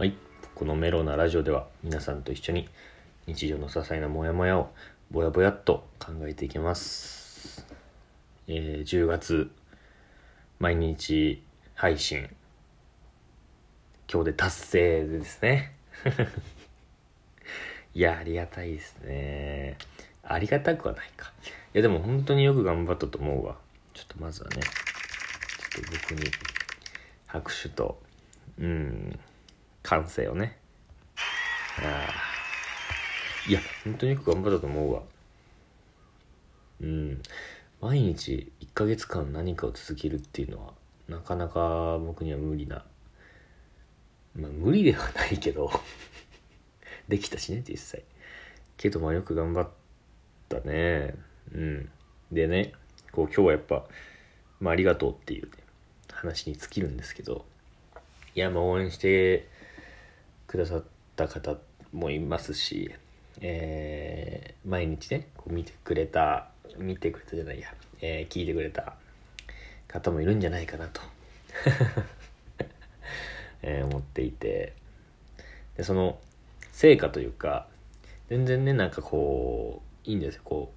[0.00, 0.14] はい。
[0.54, 2.70] このメロなラジオでは皆さんと一緒に
[3.26, 4.70] 日常の些細なモヤモヤを
[5.10, 7.66] ぼやぼやっと考えていきます。
[8.48, 9.50] えー10月
[10.58, 11.42] 毎日
[11.74, 12.34] 配信
[14.10, 15.74] 今日で達成ですね。
[17.92, 19.76] いや、ありがたいですね。
[20.22, 21.30] ありがたくはないか。
[21.74, 23.58] いや、でも本当によく頑張ったと思うわ。
[23.92, 26.30] ちょっとまずはね、ちょっと僕に
[27.26, 28.00] 拍手と、
[28.58, 29.20] うん、
[29.82, 30.58] 歓声をね。
[31.82, 32.30] あ。
[33.48, 35.02] いや、本当によく頑張ったと思うわ。
[36.80, 37.22] うん。
[37.80, 40.74] 毎日1ヶ月間何かを続けるっていうのは、
[41.08, 42.84] なかなか僕には無理な。
[44.36, 45.70] まあ、無理ではないけど、
[47.08, 48.04] できたしね、実際。
[48.76, 49.68] けど、まあ、よく頑張っ
[50.48, 51.14] たね。
[51.52, 51.90] うん。
[52.30, 52.72] でね、
[53.12, 53.88] こう、今日はやっぱ、
[54.60, 55.52] まあ、ありがとうっていうね、
[56.12, 57.46] 話に尽きるんですけど、
[58.34, 59.48] いや、まあ、応援して
[60.50, 60.84] くださっ
[61.14, 61.58] た方
[61.92, 62.90] もいますし、
[63.40, 68.94] えー毎日ね、こう見てくれた、見てくれたじゃないや、えー聞いてくれた
[69.86, 71.00] 方もいるんじゃないかなと、
[73.62, 74.72] えー思っていて、
[75.76, 76.18] で、その、
[76.72, 77.68] 成果というか、
[78.28, 80.74] 全然ね、なんかこう、いいんですよ、こ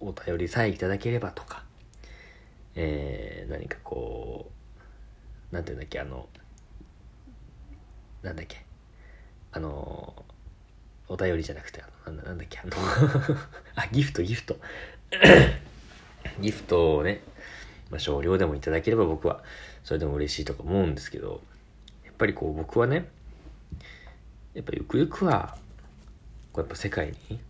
[0.00, 1.64] う、お便りさえいただければとか、
[2.74, 4.50] えー何かこ
[5.52, 6.28] う、なんていうんだっけ、あの、
[8.24, 8.65] なんだっけ、
[9.56, 10.12] あの、
[11.08, 12.72] お便りじゃなくて、あのなんだなんだっけ、あの、
[13.74, 14.58] あ、ギフト、ギフト。
[16.42, 17.22] ギフトをね、
[17.88, 19.42] まあ、少量でもいただければ僕は
[19.82, 21.40] それでも嬉しいとか思うんですけど、
[22.04, 23.08] やっぱりこう僕はね、
[24.52, 25.56] やっぱゆくゆくは、
[26.52, 27.40] こうやっぱ世界に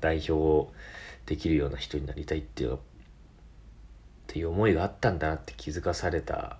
[0.00, 0.72] 代表
[1.26, 2.78] できるような人になりたいっていう、っ
[4.28, 6.56] ていう思いがあったんだなって気づかされた、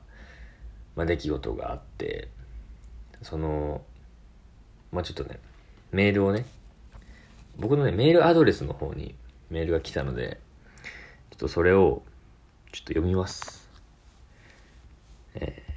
[0.94, 2.28] まあ、出来事があって、
[3.22, 3.80] その、
[4.94, 5.40] まあちょっとね、
[5.90, 6.46] メールをね、
[7.58, 9.14] 僕のね、メールアドレスの方に
[9.50, 10.40] メールが来たので、
[11.30, 12.02] ちょっとそれを、
[12.72, 13.68] ちょっと読みます。
[15.34, 15.74] えー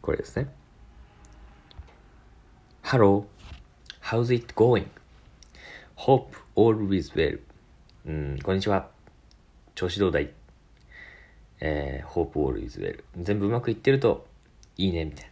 [0.00, 0.48] これですね。
[2.82, 3.26] Hello,
[4.02, 4.86] how's it going?
[5.94, 7.38] Hope all is well.
[8.06, 8.88] うん、こんにちは。
[9.74, 10.32] 調子どうだい？
[11.60, 13.04] えー、Hope all is well.
[13.18, 14.26] 全部うまくいってると
[14.78, 15.29] いいね、みたいな。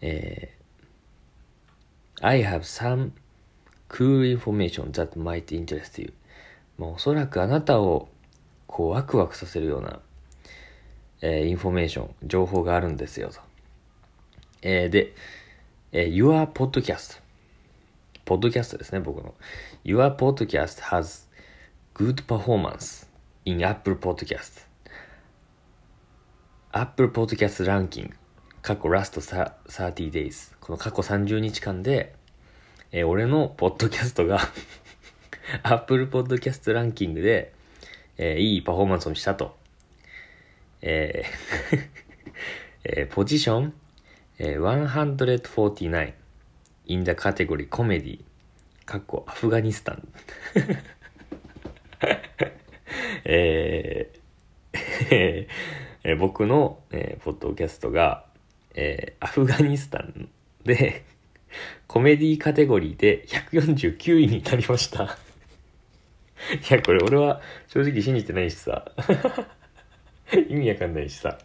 [0.00, 0.60] えー
[2.22, 3.12] I have some
[3.88, 6.12] cool information that might interest you.
[6.76, 8.08] まあ、おそらくあなたを
[8.66, 10.00] こうワクワクさせるような、
[11.22, 13.40] えーインフォメーション、情報があるんですよと。
[14.62, 15.14] えーで、
[15.92, 17.20] えー Your podcast。
[18.26, 19.34] ポッドキャストですね、僕の。
[19.82, 21.26] Your podcast has
[21.94, 23.08] good performance
[23.46, 24.66] in Apple Podcast.
[26.72, 28.19] Apple Podcast Ranking
[28.62, 32.14] 過去ラスト30 days この過去30日間で、
[32.92, 34.40] えー俺のポッドキャストが
[35.62, 37.52] Apple Podcast ランキングで、
[38.18, 39.56] えーいいパフォーマンスをしたと。
[40.82, 41.88] えー
[42.84, 43.74] えーポジション、
[44.38, 46.12] えー149
[46.86, 48.20] in the category comedy
[48.84, 50.08] かっこアフガニスタン。
[53.24, 54.20] えー
[56.04, 58.24] えー僕の、えーポッドキャストが、
[58.74, 60.28] えーアフガニスタン
[60.64, 61.04] で
[61.86, 65.04] コメディカテゴリーで149位になりました。
[65.04, 65.08] い
[66.70, 68.84] や、これ俺は正直信じてないしさ。
[70.48, 71.38] 意味わかんないしさ。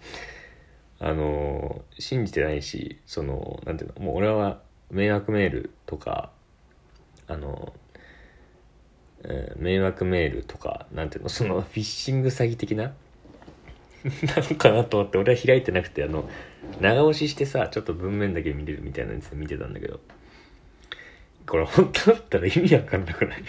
[1.00, 4.62] あのー信じてないし、その、なんていうの、もう俺は
[4.92, 6.32] 迷惑メールとか、
[7.28, 12.94] あのーえー迷惑メールとか、なんていうの、そのフィッシング詐欺的な？
[14.06, 16.30] なのかなと思って俺は開いてなくてあの
[16.82, 20.00] 長押ししてさちょっと文面だけ見れるみたいなやつ見てたんだけど。
[21.48, 23.44] これ本当だったら意味わかんなくない？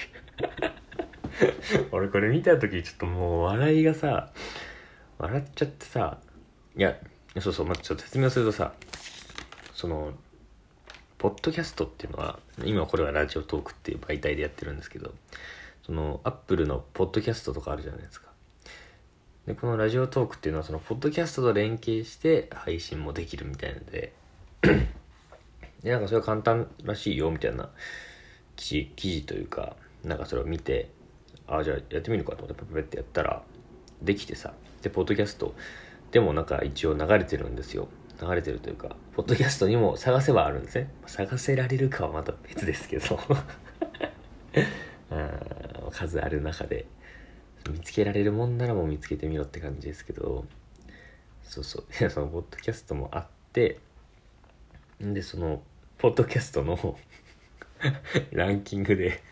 [1.92, 4.30] 俺これ見た時ちょっともう笑いがさ
[5.18, 6.18] 笑っちゃってさ
[6.76, 6.94] いや
[7.40, 8.74] そうそうまあちょっと説明するとさ
[9.72, 10.12] その
[11.16, 15.14] ポッドキャストっていうのは今これはラジオトークっていう媒体でやってるんですけど
[15.86, 18.26] そのアップルのポッドキャストとかあるじゃないですか。
[19.46, 24.12] でこのラジオトークっていうのはそのポッドキャストと連携して配信もできるみたいなので。
[25.82, 27.68] でなんかそれは簡単らしいよみたいな
[28.56, 30.90] 記事記事というかなんかそれを見て
[31.46, 33.42] ああじゃあやってみるかと思ってパパペってやったら
[34.02, 34.52] できてさ。
[34.82, 35.54] でポッドキャスト
[36.10, 37.88] でもなんか一応流れてるんですよ。
[38.20, 40.90] 流れてるというかポッドキャストにも探せばあるんですね。
[41.06, 43.20] 探せられるかはまた別ですけど。
[45.92, 46.86] 数ある中で。
[47.70, 50.44] 見つけられるもんならもう見つけてみろって感じですけど
[51.42, 51.84] そうそう。
[52.00, 53.80] い やそのポッドキャストもあっって
[55.00, 55.62] でその
[55.98, 56.98] ポッドキャストの
[58.32, 59.22] ランキングで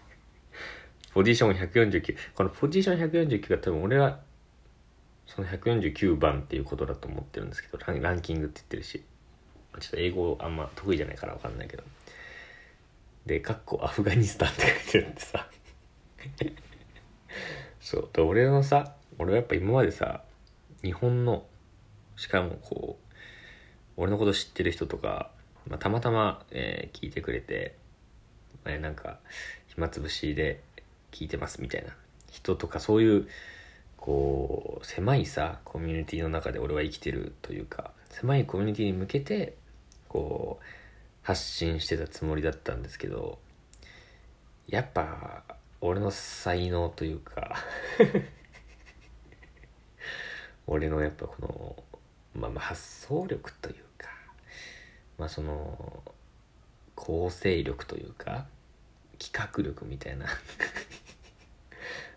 [1.13, 4.21] ポジション149このポジション149が多分俺は
[5.27, 9.05] その149番っていうことだと思ってるんですけどランランキングって言ってるし。
[9.81, 11.83] ちょっと英語あんま得意じゃないから分かんないけど。
[13.27, 15.51] で、かっこアフガニスタンって書いてるんでさ。
[17.85, 18.09] そう。
[18.13, 20.23] で俺のさ俺はやっぱ今までさ
[20.83, 21.45] 日本の
[22.17, 23.13] しかもこう
[23.97, 25.31] 俺のこと知ってる人とか、
[25.69, 27.77] まあ、たまたま、えー聞いてくれて、
[28.65, 29.19] えーなんか
[29.69, 30.61] 暇つぶしで
[31.13, 31.95] 聞いてますみたいな。
[32.31, 33.29] 人とかそういう
[33.97, 39.55] こう狭いさコミュニティの中で俺は生きてるというか狭いコミュニティに向けて
[40.09, 40.65] こう
[41.23, 43.39] 発信してたつもりだったんですけど
[44.69, 45.45] やっぱ
[45.87, 47.57] 俺の才能というか
[50.67, 51.85] 俺のやっぱこの、
[52.35, 54.09] まあ、まあ発想力というか
[55.19, 56.03] まあその
[56.95, 58.47] 構成力というか
[59.19, 60.27] 企画力みたいな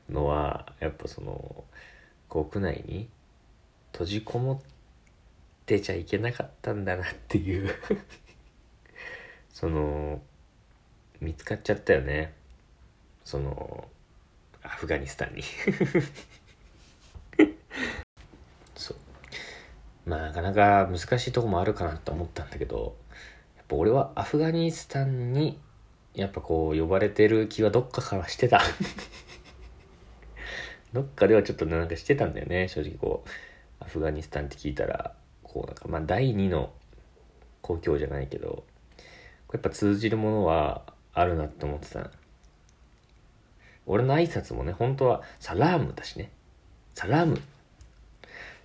[0.09, 1.65] のはやっぱその
[2.29, 3.09] 国内に
[3.91, 4.61] 閉じこもっ
[5.65, 7.69] てちゃいけなかったんだなっていう
[9.49, 10.21] その
[11.19, 12.36] 見つかっちゃったよね。
[13.27, 13.85] その
[14.63, 15.43] アフガニスタンに。
[18.73, 18.97] そう。
[20.05, 22.95] まあなかなか難しいとこもあるかなと思ったんだけど
[23.57, 25.59] やっぱ俺はアフガニスタンに
[26.13, 28.61] やっぱこう呼ばれてる気はどっかからしてた。
[30.93, 33.29] どっかではちょっとなんかしてたんだよね正直こう。
[33.81, 35.13] アフガニスタンって聞いたら
[35.43, 36.71] こうなんかまあ第二の
[37.61, 38.63] 故郷じゃないけど
[39.51, 42.09] やっぱ通じるものはあるなって思ってた。
[43.87, 46.29] 俺の挨拶もね本当はサラームだしね。
[46.93, 47.41] サラーム。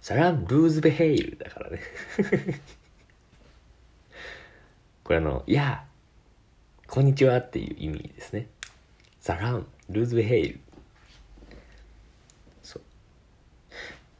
[0.00, 1.80] サラームルーズベヘイルだからね。
[5.04, 5.84] これあの「いや
[6.88, 8.48] こんにちは」っていう意味ですね。
[9.20, 10.60] サラームルーズベヘイル。
[12.64, 12.82] そう。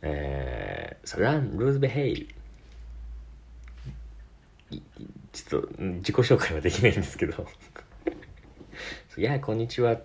[0.03, 2.29] えー、サラームルーズベヘイル。
[5.33, 7.49] ちょっと自己紹介はできないんですけど。
[9.19, 10.01] いやこんにちは。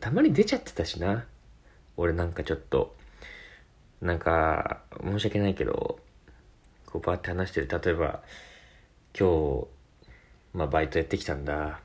[0.00, 1.26] たまに出ちゃってたしな。
[1.96, 2.94] 俺なんかちょっと
[4.00, 5.98] なんか申し訳ないけど
[6.84, 7.68] こうバーって話してる。
[7.68, 8.22] 例えば
[9.18, 9.66] 今日
[10.52, 11.80] まあバイトやってきたんだ。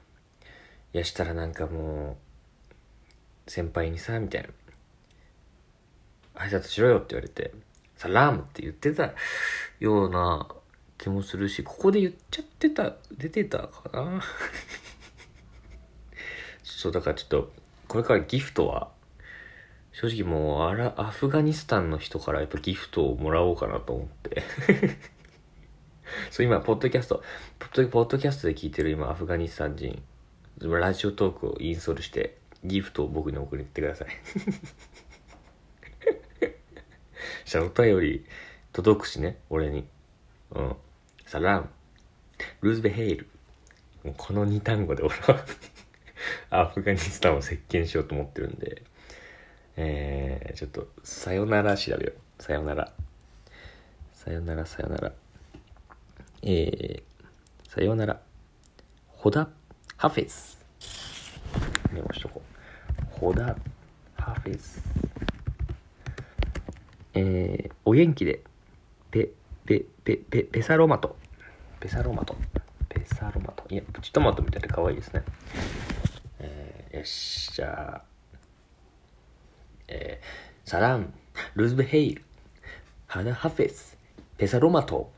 [0.93, 2.17] いやしたらなんかも
[3.47, 4.49] う先輩にさみたいな。
[6.35, 7.53] 挨拶しろよって言われて
[7.97, 9.13] サラームって言ってた
[9.79, 10.47] ような
[10.97, 14.21] 気もするしここで言っちゃってた出てたかな。
[16.63, 17.51] そうだからちょっと
[17.91, 18.87] これからギフトは？
[19.91, 24.43] 正直もうあらアフガニスタンの人からやっぱギフトをもらおうかなと思って。
[26.31, 27.21] そう今ポッドキャスト
[27.59, 30.01] ポッドポッドキャストで聞いてる今アフガニスタン人。
[30.61, 34.07] ラジオトークをインストールしてギフトを僕に送りってください。
[37.43, 38.25] したらお便り
[38.71, 39.85] 届くしね俺に。
[40.51, 40.75] うん。
[41.25, 41.69] サラン。
[42.61, 43.27] ルーズベヘイル。
[44.05, 45.43] もうこの2単語で俺は
[46.51, 48.83] アフガニスタンを席巻しようと思ってるんで
[49.77, 52.43] えー、ちょっとさよなら調べよう。
[52.43, 52.91] さよなら。
[54.13, 55.11] さよならさよなら。
[56.43, 58.19] えー、さよなら。
[59.07, 59.47] ホダ
[59.97, 60.57] ハフェズ。
[61.93, 62.41] メモしとこ
[63.15, 63.19] う。
[63.19, 63.55] ホダ
[64.15, 64.81] ハフェズ。
[67.13, 68.41] えー、お元気で。
[69.09, 69.29] ペ
[69.65, 71.15] ペペペペサロマト。
[71.79, 72.35] ペサロマト。
[72.89, 73.63] ペサロマト。
[73.69, 75.23] いやプチトマトみたいで可愛いですね、
[76.93, 78.01] よしじゃあ
[79.87, 81.13] えー、サラン
[81.55, 82.23] ルズベヘイル
[83.07, 83.97] ハナハフェス
[84.37, 85.11] ペサロマト。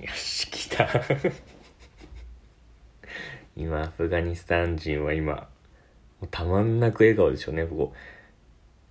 [0.00, 0.88] よし来た。
[3.54, 5.48] 今アフガニスタン人は今
[6.30, 7.94] たまんなく笑顔でしょうねここ。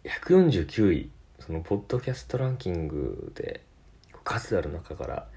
[0.06, 3.62] 149位そのポッドキャストランキングで
[4.24, 5.28] 数ある中から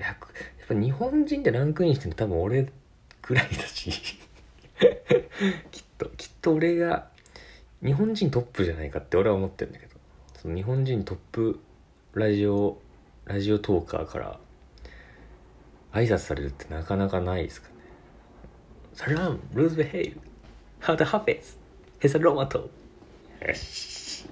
[0.00, 2.72] やっぱやっぱ日本人でランクインしてるの多分俺
[3.20, 4.18] くらいだし。
[5.70, 6.31] きっときっと。
[6.42, 7.06] と俺が
[7.82, 9.92] 日本人トップじゃないかって俺は思ってるんだけど
[10.40, 11.60] その日本人トップ
[12.14, 12.78] ラジオ
[13.24, 14.38] ラジオトーカーから
[15.92, 17.74] 挨拶されるってなかなかないですかね。
[18.92, 20.20] サランルーズベヘイル
[20.80, 21.58] ハードハフェス
[22.00, 22.58] ヘサロマト。
[22.58, 22.68] よ
[23.54, 24.26] し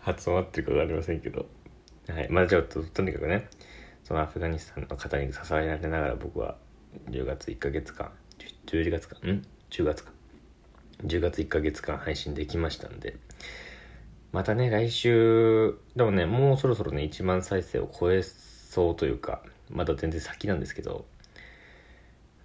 [0.00, 1.46] 発音合ってるか分かりませんけど。
[2.08, 3.48] はいまあちょっととにかくね
[4.02, 6.56] そのアフガニスタンの方に支えられながら僕は
[7.10, 8.10] 10月1ヶ月間
[8.66, 10.12] 11月かん？10月か
[11.04, 13.16] 10月1ヶ月間配信できましたんで
[14.32, 19.42] またね来週でもねもうそろそろね1万再生を超えそうというか
[19.72, 21.06] まだ全然先なんですけど、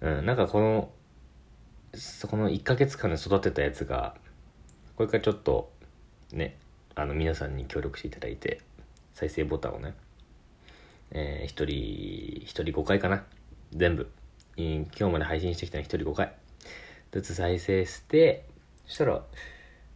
[0.00, 0.90] うん、なんかこの、
[1.94, 4.14] そこの1ヶ月間で育てたやつが、
[4.96, 5.72] これからちょっと、
[6.32, 6.58] ね、
[6.94, 8.60] あの、皆さんに協力していただいて、
[9.12, 9.94] 再生ボタンをね、
[11.10, 13.24] えー、一人、一人5回かな。
[13.72, 14.10] 全部。
[14.56, 16.32] 今日まで配信してきたの一人5回。
[17.12, 18.44] ずつ再生して、
[18.86, 19.22] そしたら、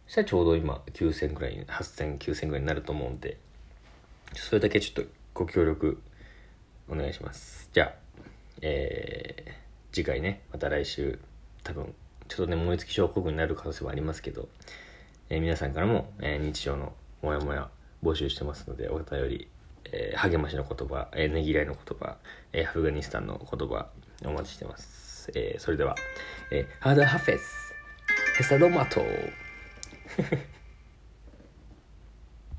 [0.07, 3.37] そしたらちょうど今9000くらい、8000、9000くらいになると思うんで、
[4.35, 6.01] それだけちょっとご協力
[6.89, 7.69] お願いします。
[7.73, 7.93] じゃあ、
[8.61, 11.19] えー、次回ね、また来週、
[11.63, 11.93] 多分、
[12.27, 14.47] ちょっとね、燃え尽き症候群になる可能性はありますけど、
[15.29, 17.69] えー、皆さんからも、えー、日常のモヤモヤ
[18.03, 19.47] 募集してますので、お便り、
[19.85, 22.17] えー、励ましの言葉、えー、ねぎらいの言葉、
[22.51, 23.87] えー、アフガニスタンの言葉、
[24.25, 25.31] お待ちしてます。
[25.35, 25.95] えー、それでは、
[26.55, 27.73] えー、ハードハフェス、
[28.37, 29.03] ヘサロマト。